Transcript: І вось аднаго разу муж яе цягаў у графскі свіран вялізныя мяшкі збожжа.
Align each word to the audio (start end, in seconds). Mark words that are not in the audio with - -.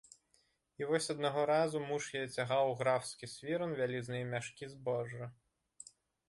І 0.79 0.85
вось 0.91 1.09
аднаго 1.13 1.43
разу 1.49 1.81
муж 1.89 2.07
яе 2.19 2.23
цягаў 2.37 2.71
у 2.71 2.73
графскі 2.79 3.29
свіран 3.35 3.77
вялізныя 3.81 4.25
мяшкі 4.33 4.71
збожжа. 4.73 5.31